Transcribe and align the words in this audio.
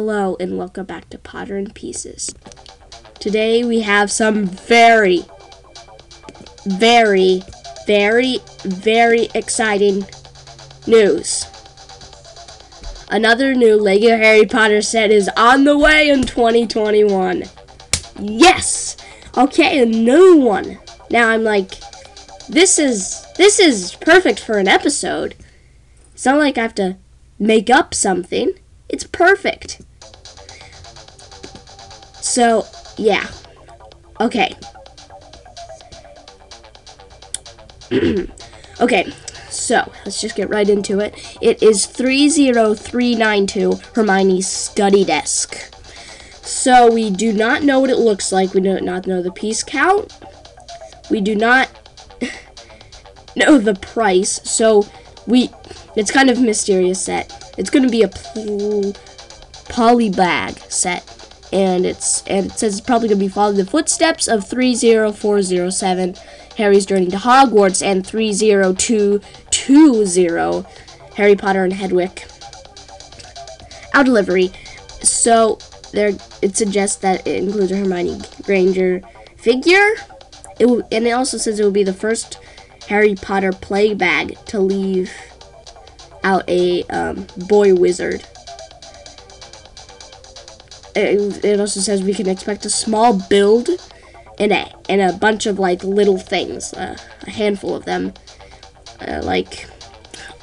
Hello 0.00 0.36
and 0.38 0.56
welcome 0.56 0.86
back 0.86 1.10
to 1.10 1.18
Potter 1.18 1.56
and 1.56 1.74
Pieces. 1.74 2.32
Today 3.18 3.64
we 3.64 3.80
have 3.80 4.12
some 4.12 4.46
very, 4.46 5.24
very, 6.64 7.42
very, 7.84 8.38
very 8.62 9.28
exciting 9.34 10.06
news. 10.86 11.46
Another 13.10 13.56
new 13.56 13.74
Lego 13.74 14.16
Harry 14.16 14.46
Potter 14.46 14.82
set 14.82 15.10
is 15.10 15.28
on 15.36 15.64
the 15.64 15.76
way 15.76 16.08
in 16.08 16.22
2021. 16.22 17.42
Yes! 18.20 18.96
Okay, 19.36 19.82
a 19.82 19.84
new 19.84 20.36
one. 20.36 20.78
Now 21.10 21.30
I'm 21.30 21.42
like, 21.42 21.72
this 22.48 22.78
is 22.78 23.26
this 23.36 23.58
is 23.58 23.96
perfect 23.96 24.38
for 24.38 24.58
an 24.58 24.68
episode. 24.68 25.34
It's 26.14 26.24
not 26.24 26.38
like 26.38 26.56
I 26.56 26.62
have 26.62 26.76
to 26.76 26.98
make 27.36 27.68
up 27.68 27.94
something. 27.94 28.52
It's 28.88 29.04
perfect. 29.04 29.82
So, 32.38 32.64
yeah. 32.96 33.26
Okay. 34.20 34.54
okay, 38.80 39.10
so 39.50 39.90
let's 40.04 40.20
just 40.20 40.36
get 40.36 40.48
right 40.48 40.68
into 40.68 41.00
it. 41.00 41.36
It 41.42 41.60
is 41.64 41.84
30392 41.86 43.80
Hermione's 43.92 44.46
study 44.46 45.04
desk. 45.04 45.74
So 46.44 46.92
we 46.92 47.10
do 47.10 47.32
not 47.32 47.64
know 47.64 47.80
what 47.80 47.90
it 47.90 47.98
looks 47.98 48.30
like. 48.30 48.54
We 48.54 48.60
do 48.60 48.80
not 48.82 49.08
know 49.08 49.20
the 49.20 49.32
piece 49.32 49.64
count. 49.64 50.16
We 51.10 51.20
do 51.20 51.34
not 51.34 51.68
know 53.34 53.58
the 53.58 53.74
price. 53.74 54.48
So 54.48 54.86
we, 55.26 55.50
it's 55.96 56.12
kind 56.12 56.30
of 56.30 56.40
mysterious 56.40 57.04
set. 57.04 57.52
It's 57.58 57.68
going 57.68 57.82
to 57.82 57.90
be 57.90 58.02
a 58.02 58.08
pl- 58.08 58.92
polybag 59.72 60.56
set. 60.70 61.17
And 61.52 61.84
it's 61.86 62.22
and 62.26 62.46
it 62.46 62.52
says 62.52 62.78
it's 62.78 62.86
probably 62.86 63.08
going 63.08 63.18
to 63.18 63.24
be 63.24 63.30
following 63.30 63.56
the 63.56 63.64
footsteps 63.64 64.28
of 64.28 64.46
30407 64.48 66.14
Harry's 66.56 66.86
Journey 66.86 67.06
to 67.06 67.16
Hogwarts 67.16 67.84
and 67.84 68.06
30220 68.06 70.68
Harry 71.16 71.36
Potter 71.36 71.64
and 71.64 71.72
Hedwig. 71.72 72.22
Owl 73.94 74.04
delivery. 74.04 74.52
So 75.02 75.58
there 75.92 76.12
it 76.42 76.56
suggests 76.56 76.96
that 76.96 77.26
it 77.26 77.42
includes 77.42 77.72
a 77.72 77.76
Hermione 77.76 78.20
Granger 78.42 79.00
figure. 79.36 79.94
It 80.58 80.66
will, 80.66 80.82
and 80.90 81.06
it 81.06 81.12
also 81.12 81.38
says 81.38 81.60
it 81.60 81.64
will 81.64 81.70
be 81.70 81.84
the 81.84 81.92
first 81.92 82.38
Harry 82.88 83.14
Potter 83.14 83.52
polybag 83.52 84.44
to 84.46 84.58
leave 84.60 85.12
out 86.24 86.48
a 86.48 86.82
um, 86.84 87.26
boy 87.48 87.74
wizard. 87.74 88.24
It, 90.98 91.44
it 91.44 91.60
also 91.60 91.80
says 91.80 92.02
we 92.02 92.14
can 92.14 92.28
expect 92.28 92.64
a 92.64 92.70
small 92.70 93.18
build 93.28 93.68
and 94.38 94.52
a 94.52 94.72
and 94.88 95.00
a 95.00 95.12
bunch 95.12 95.46
of 95.46 95.58
like 95.58 95.84
little 95.84 96.18
things, 96.18 96.72
uh, 96.74 96.96
a 97.22 97.30
handful 97.30 97.74
of 97.74 97.84
them, 97.84 98.14
uh, 99.00 99.20
like 99.22 99.66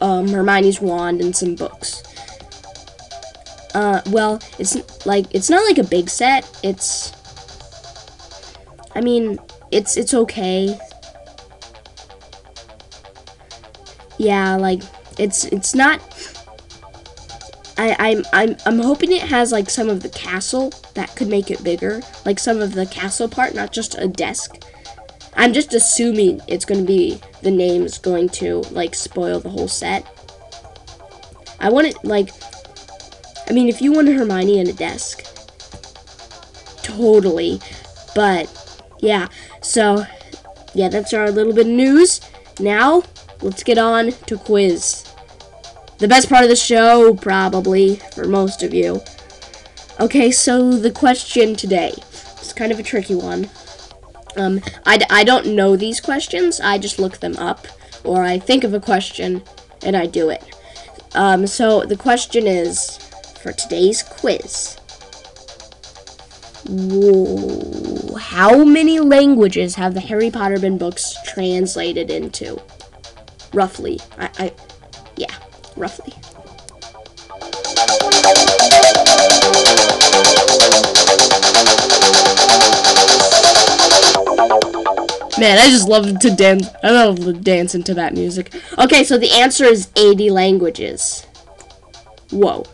um, 0.00 0.28
Hermione's 0.28 0.80
wand 0.80 1.20
and 1.20 1.34
some 1.34 1.54
books. 1.54 2.02
Uh, 3.74 4.00
well, 4.08 4.40
it's 4.58 4.76
like 5.06 5.26
it's 5.30 5.48
not 5.48 5.64
like 5.66 5.78
a 5.78 5.84
big 5.84 6.08
set. 6.08 6.48
It's, 6.64 7.12
I 8.94 9.00
mean, 9.00 9.38
it's 9.70 9.96
it's 9.96 10.14
okay. 10.14 10.78
Yeah, 14.18 14.56
like 14.56 14.82
it's 15.18 15.44
it's 15.44 15.74
not. 15.74 16.00
I, 17.80 17.96
I'm 17.98 18.24
I'm 18.34 18.56
I'm 18.66 18.78
hoping 18.78 19.10
it 19.10 19.22
has 19.22 19.52
like 19.52 19.70
some 19.70 19.88
of 19.88 20.02
the 20.02 20.10
castle 20.10 20.70
that 20.92 21.16
could 21.16 21.28
make 21.28 21.50
it 21.50 21.64
bigger, 21.64 22.02
like 22.26 22.38
some 22.38 22.60
of 22.60 22.74
the 22.74 22.84
castle 22.84 23.26
part, 23.26 23.54
not 23.54 23.72
just 23.72 23.96
a 23.96 24.06
desk. 24.06 24.62
I'm 25.34 25.54
just 25.54 25.72
assuming 25.72 26.42
it's 26.46 26.66
going 26.66 26.82
to 26.82 26.86
be 26.86 27.22
the 27.40 27.50
name's 27.50 27.96
going 27.96 28.28
to 28.40 28.56
like 28.70 28.94
spoil 28.94 29.40
the 29.40 29.48
whole 29.48 29.66
set. 29.66 30.06
I 31.58 31.70
want 31.70 31.86
it 31.86 32.04
like 32.04 32.28
I 33.48 33.52
mean 33.54 33.70
if 33.70 33.80
you 33.80 33.92
want 33.92 34.08
Hermione 34.08 34.60
and 34.60 34.68
a 34.68 34.74
desk 34.74 35.24
totally 36.82 37.60
but 38.14 38.46
yeah 39.00 39.28
so 39.62 40.04
yeah 40.74 40.88
that's 40.88 41.14
our 41.14 41.30
little 41.30 41.52
bit 41.52 41.66
of 41.66 41.72
news 41.72 42.20
now 42.58 43.02
let's 43.42 43.62
get 43.62 43.78
on 43.78 44.10
to 44.26 44.36
quiz 44.36 45.09
the 46.00 46.08
best 46.08 46.28
part 46.28 46.42
of 46.42 46.50
the 46.50 46.56
show 46.56 47.14
probably 47.14 47.96
for 48.14 48.26
most 48.26 48.62
of 48.62 48.74
you 48.74 49.00
okay 50.00 50.30
so 50.30 50.72
the 50.72 50.90
question 50.90 51.54
today 51.54 51.92
is 52.40 52.52
kind 52.52 52.72
of 52.72 52.78
a 52.78 52.82
tricky 52.82 53.14
one 53.14 53.48
um, 54.36 54.60
I, 54.86 55.00
I 55.10 55.24
don't 55.24 55.54
know 55.54 55.76
these 55.76 56.00
questions. 56.00 56.60
I 56.60 56.78
just 56.78 56.98
look 56.98 57.18
them 57.18 57.36
up, 57.36 57.66
or 58.04 58.22
I 58.22 58.38
think 58.38 58.64
of 58.64 58.74
a 58.74 58.80
question 58.80 59.42
and 59.82 59.96
I 59.96 60.06
do 60.06 60.30
it. 60.30 60.44
Um, 61.14 61.46
so 61.46 61.84
the 61.84 61.96
question 61.96 62.46
is 62.46 62.98
for 63.40 63.52
today's 63.52 64.02
quiz. 64.02 64.76
How 68.20 68.64
many 68.64 69.00
languages 69.00 69.74
have 69.74 69.94
the 69.94 70.00
Harry 70.00 70.30
Potter 70.30 70.58
books 70.70 71.16
translated 71.26 72.10
into? 72.10 72.60
Roughly. 73.52 73.98
I, 74.18 74.30
I 74.38 74.54
yeah, 75.16 75.34
roughly. 75.76 76.14
Man, 85.40 85.58
I 85.58 85.70
just 85.70 85.88
love 85.88 86.18
to 86.18 86.30
dance. 86.30 86.68
I 86.82 86.90
love 86.90 87.20
to 87.20 87.32
dance 87.32 87.74
into 87.74 87.94
that 87.94 88.12
music. 88.12 88.54
Okay, 88.76 89.04
so 89.04 89.16
the 89.16 89.30
answer 89.30 89.64
is 89.64 89.88
80 89.96 90.28
languages. 90.28 91.26
Whoa. 92.30 92.66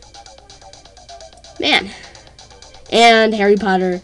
Man. 1.61 1.91
And 2.91 3.33
Harry 3.35 3.55
Potter 3.55 4.01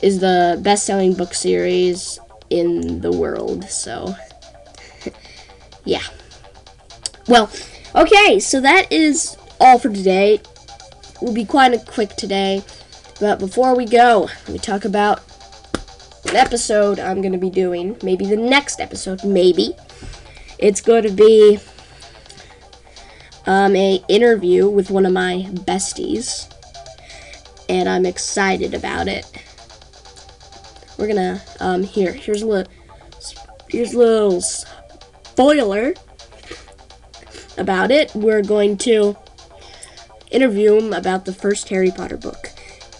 is 0.00 0.20
the 0.20 0.58
best 0.62 0.86
selling 0.86 1.12
book 1.12 1.34
series 1.34 2.18
in 2.48 3.02
the 3.02 3.12
world, 3.12 3.64
so. 3.64 4.14
yeah. 5.84 6.02
Well, 7.26 7.50
okay, 7.94 8.40
so 8.40 8.60
that 8.60 8.92
is 8.92 9.36
all 9.60 9.78
for 9.78 9.88
today. 9.88 10.40
We'll 11.20 11.34
be 11.34 11.44
quite 11.44 11.74
a 11.74 11.78
quick 11.78 12.10
today. 12.10 12.62
But 13.20 13.38
before 13.38 13.76
we 13.76 13.84
go, 13.84 14.28
let 14.44 14.48
me 14.48 14.58
talk 14.58 14.84
about 14.84 15.20
an 16.28 16.36
episode 16.36 17.00
I'm 17.00 17.20
going 17.20 17.32
to 17.32 17.38
be 17.38 17.50
doing. 17.50 17.96
Maybe 18.02 18.26
the 18.26 18.36
next 18.36 18.80
episode, 18.80 19.24
maybe. 19.24 19.74
It's 20.58 20.80
going 20.80 21.02
to 21.04 21.10
be 21.10 21.58
um, 23.46 23.74
a 23.74 24.02
interview 24.08 24.68
with 24.68 24.90
one 24.90 25.06
of 25.06 25.12
my 25.12 25.46
besties, 25.50 26.52
and 27.68 27.88
I'm 27.88 28.06
excited 28.06 28.74
about 28.74 29.08
it. 29.08 29.24
We're 30.98 31.06
gonna 31.06 31.40
um 31.60 31.84
here 31.84 32.12
here's 32.12 32.42
a 32.42 32.46
little 32.46 32.72
here's 33.68 33.94
a 33.94 33.98
little 33.98 34.40
spoiler 34.40 35.94
about 37.58 37.90
it. 37.90 38.14
We're 38.14 38.42
going 38.42 38.76
to 38.78 39.16
interview 40.30 40.76
him 40.76 40.92
about 40.92 41.24
the 41.24 41.32
first 41.32 41.68
Harry 41.68 41.90
Potter 41.90 42.16
book. 42.16 42.52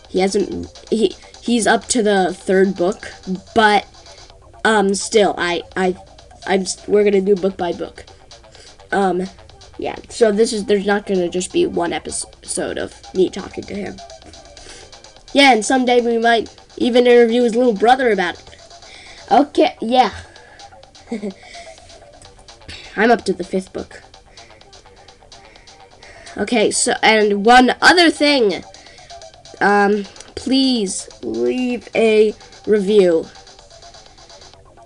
He 0.09 0.21
hasn't 0.21 0.73
he 0.91 1.15
he's 1.43 1.67
up 1.67 1.87
to 1.87 2.03
the 2.03 2.33
third 2.35 2.77
book, 2.77 3.11
but 3.55 3.87
um, 4.65 4.95
still, 4.95 5.35
I, 5.39 5.63
I, 5.77 5.97
I'm, 6.47 6.65
we're 6.87 7.05
gonna 7.05 7.21
do 7.21 7.35
book 7.35 7.57
by 7.57 7.73
book. 7.73 8.05
Um, 8.93 9.25
yeah. 9.79 9.97
So 10.09 10.33
this 10.33 10.53
is 10.53 10.67
there's 10.67 10.87
not 10.87 11.07
gonna 11.07 11.29
just 11.29 11.53
be 11.53 11.67
one 11.67 11.93
episode 11.93 12.79
of 12.79 12.95
me 13.15 13.31
talking 13.31 13.65
to 13.65 13.75
him. 13.75 13.97
Yeah, 15.33 15.53
and 15.53 15.65
someday 15.65 16.01
we 16.01 16.19
might 16.19 16.55
even 16.77 17.07
interview 17.07 17.43
his 17.43 17.55
little 17.55 17.75
brother 17.75 18.11
about 18.13 18.39
it. 18.39 18.57
Okay. 19.31 19.77
Yeah. 19.81 20.13
I'm 22.97 23.11
up 23.11 23.25
to 23.27 23.33
the 23.33 23.45
fifth 23.45 23.73
book. 23.73 24.03
Okay, 26.39 26.71
so 26.71 26.95
and 27.03 27.45
one 27.45 27.75
other 27.83 28.11
thing. 28.11 28.63
Um, 29.61 30.05
please 30.37 31.09
leave 31.23 31.89
a 31.97 32.33
review 32.67 33.27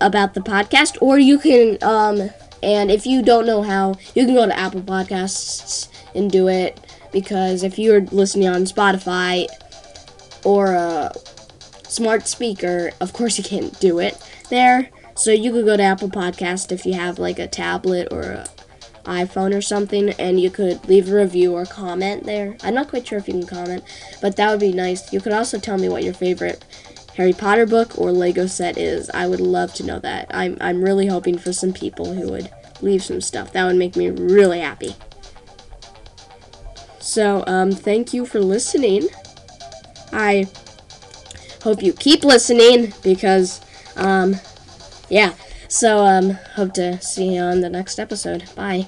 about 0.01 0.33
the 0.33 0.41
podcast, 0.41 0.97
or 0.99 1.19
you 1.19 1.37
can, 1.37 1.77
um, 1.83 2.31
and 2.63 2.89
if 2.89 3.05
you 3.05 3.21
don't 3.21 3.45
know 3.45 3.61
how, 3.61 3.95
you 4.15 4.25
can 4.25 4.33
go 4.33 4.47
to 4.47 4.57
Apple 4.57 4.81
Podcasts 4.81 5.89
and 6.15 6.31
do 6.31 6.47
it. 6.47 6.79
Because 7.11 7.61
if 7.61 7.77
you're 7.77 8.01
listening 8.01 8.47
on 8.47 8.63
Spotify 8.63 9.45
or 10.43 10.73
a 10.73 11.11
smart 11.87 12.27
speaker, 12.27 12.89
of 12.99 13.13
course 13.13 13.37
you 13.37 13.43
can't 13.43 13.79
do 13.79 13.99
it 13.99 14.17
there. 14.49 14.89
So 15.15 15.29
you 15.29 15.51
could 15.51 15.65
go 15.65 15.77
to 15.77 15.83
Apple 15.83 16.09
Podcast 16.09 16.71
if 16.71 16.87
you 16.87 16.93
have 16.93 17.19
like 17.19 17.37
a 17.37 17.47
tablet 17.47 18.07
or 18.09 18.23
a 18.23 18.47
iPhone 19.05 19.55
or 19.55 19.61
something, 19.61 20.09
and 20.11 20.39
you 20.39 20.49
could 20.49 20.87
leave 20.87 21.11
a 21.11 21.15
review 21.15 21.53
or 21.53 21.65
comment 21.65 22.25
there. 22.25 22.55
I'm 22.63 22.73
not 22.73 22.89
quite 22.89 23.07
sure 23.07 23.17
if 23.17 23.27
you 23.27 23.33
can 23.33 23.45
comment, 23.45 23.83
but 24.21 24.35
that 24.37 24.49
would 24.49 24.59
be 24.59 24.73
nice. 24.73 25.11
You 25.11 25.21
could 25.21 25.33
also 25.33 25.59
tell 25.59 25.77
me 25.77 25.89
what 25.89 26.03
your 26.03 26.13
favorite 26.13 26.63
Harry 27.15 27.33
Potter 27.33 27.65
book 27.65 27.97
or 27.97 28.11
Lego 28.11 28.47
set 28.47 28.77
is. 28.77 29.09
I 29.11 29.27
would 29.27 29.39
love 29.39 29.73
to 29.75 29.85
know 29.85 29.99
that. 29.99 30.27
I'm, 30.31 30.57
I'm 30.61 30.83
really 30.83 31.07
hoping 31.07 31.37
for 31.37 31.53
some 31.53 31.73
people 31.73 32.13
who 32.13 32.31
would 32.31 32.49
leave 32.81 33.03
some 33.03 33.21
stuff. 33.21 33.53
That 33.53 33.65
would 33.65 33.75
make 33.75 33.95
me 33.95 34.09
really 34.09 34.59
happy. 34.61 34.95
So, 36.99 37.43
um, 37.47 37.71
thank 37.71 38.13
you 38.13 38.25
for 38.25 38.39
listening. 38.39 39.09
I 40.11 40.47
hope 41.61 41.83
you 41.83 41.93
keep 41.93 42.23
listening 42.23 42.93
because, 43.03 43.61
um, 43.95 44.35
yeah. 45.09 45.33
So, 45.73 46.05
um, 46.05 46.37
hope 46.53 46.73
to 46.73 47.01
see 47.01 47.33
you 47.33 47.41
on 47.41 47.61
the 47.61 47.69
next 47.69 47.97
episode. 47.97 48.43
Bye. 48.55 48.85